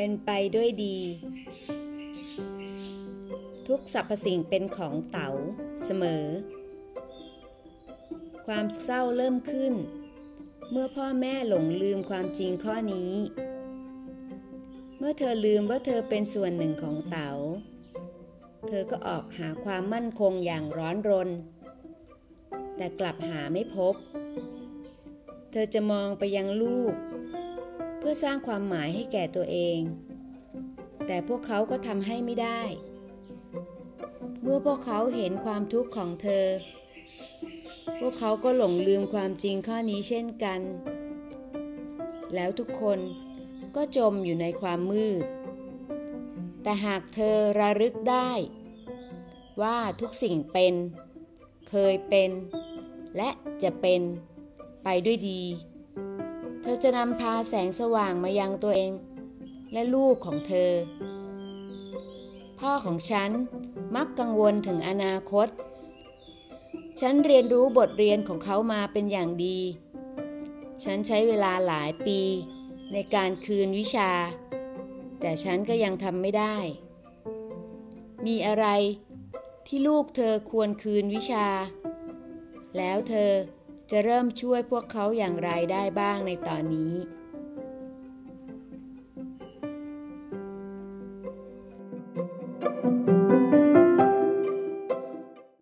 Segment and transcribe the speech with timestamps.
[0.00, 0.98] เป็นไปด้วยดี
[3.68, 5.30] ทุกสรรพสิ่งเป็นของเต๋า
[5.84, 6.24] เสมอ
[8.46, 9.74] ความเศร้าเริ่มขึ้น
[10.70, 13.12] เมื่อพ่อแม่หลงลืมความจริงข้อนี้
[14.98, 17.30] เมื่อเธอลืมว่าเธอเป็นส่วนหนึ่งของเต๋า
[18.68, 21.28] เธอก็ออกหาความมั่นคงอย่างร้อนรน
[22.76, 23.94] แต่กลับหาไม่พบ
[25.50, 26.94] เธอจะมองไปยังลูก
[27.98, 29.80] เพื่อสร้างความหมายให้แก่ตัวเอง
[31.06, 32.62] แต่พวกเขาก็ทำให้ไม่ได้
[34.42, 36.46] เมื่อพวกเขาเห็นความทุกข์ของเธอ
[38.00, 40.60] พวกเขาก็หลงลืมความจริงข้อนี้เช่นกัน
[42.34, 42.98] แล้วทุกคน
[43.76, 45.24] ก็จมอยู่ในความมืด
[46.62, 48.30] แต่หากเธอระลึกได้
[49.62, 50.74] ว่าทุกสิ่งเป็น
[51.70, 52.30] เคยเป็น
[53.16, 53.30] และ
[53.62, 54.00] จะเป็น
[54.84, 55.42] ไปด้วยดี
[56.62, 58.92] เธอจะนำพาแสงสว่างมายังตัวเอง
[59.72, 60.72] และลูกของเธอ
[62.58, 63.30] พ่อของฉัน
[63.94, 65.48] มักกังวลถึงอนาคต
[67.00, 69.58] ฉันเรียนรู้บทเรียนของเขามาเป็นอย่างดี
[70.84, 72.20] ฉันใช้เวลาหลายปี
[72.92, 74.10] ในการคืนวิชา
[75.20, 76.56] แต่ฉันก็ยังทำไม่ได้
[78.26, 78.66] มีอะไร
[79.66, 81.46] ที่ลูกเธอควรคืนวิชา
[82.76, 83.32] แล้วเธอ
[83.90, 86.94] จะเริ่มช่วยพวกเขาอย่างไรได้บ้างในตอนนี้